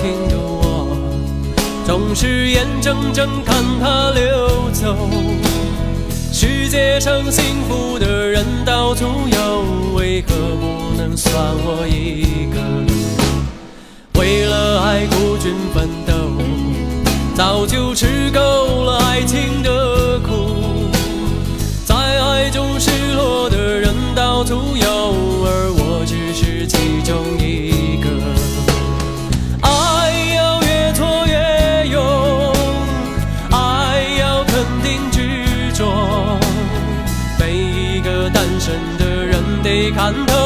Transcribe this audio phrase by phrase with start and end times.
[0.00, 0.96] 天的我
[1.86, 4.96] 总是眼睁睁看它溜走
[6.32, 11.34] 世界上幸福的人到处有为何不能算
[11.64, 12.58] 我一个？
[14.18, 16.14] 为了爱孤军奋斗
[17.34, 18.69] 早就吃够
[39.92, 40.39] 看透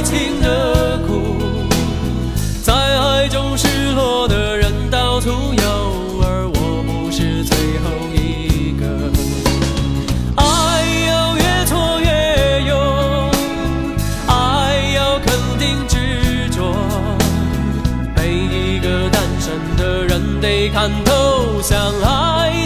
[0.00, 1.36] 爱情的苦。
[2.62, 8.86] 在爱中失落的人到处有，而我不是最后一个。
[10.36, 10.42] 爱
[11.06, 13.30] 要越挫越勇，
[14.26, 16.74] 爱要肯定执着。
[18.16, 22.59] 每一个单身的人得看透，相爱